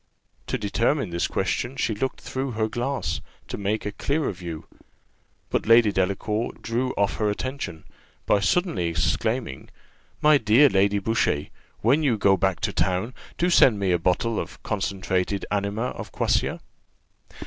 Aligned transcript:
To 0.47 0.57
determine 0.57 1.11
this 1.11 1.27
question, 1.27 1.75
she 1.75 1.93
looked 1.93 2.21
through 2.21 2.53
her 2.53 2.67
glass, 2.67 3.21
to 3.47 3.55
take 3.55 3.85
a 3.85 3.91
clearer 3.91 4.31
view; 4.31 4.65
but 5.51 5.67
Lady 5.67 5.91
Delacour 5.91 6.53
drew 6.59 6.89
off 6.93 7.17
her 7.17 7.29
attention, 7.29 7.83
by 8.25 8.39
suddenly 8.39 8.87
exclaiming 8.87 9.69
"My 10.19 10.39
dear 10.39 10.69
Lady 10.69 10.97
Boucher, 10.97 11.49
when 11.81 12.01
you 12.01 12.17
go 12.17 12.35
back 12.35 12.59
to 12.61 12.73
town, 12.73 13.13
do 13.37 13.51
send 13.51 13.77
me 13.79 13.91
a 13.91 13.99
bottle 13.99 14.39
of 14.39 14.63
concentrated 14.63 15.45
anima 15.51 15.89
of 15.91 16.11
quassia." 16.11 16.61